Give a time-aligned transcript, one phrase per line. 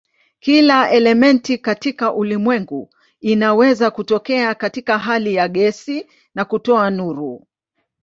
[0.39, 2.89] Kila elementi katika ulimwengu
[3.21, 7.47] inaweza kutokea katika hali ya gesi na kutoa nuru.